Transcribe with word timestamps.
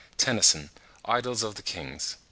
Tennyson, 0.17 0.71
Idylls 1.05 1.43
of 1.43 1.53
the 1.53 1.61
King, 1.61 1.99
p. 1.99 2.05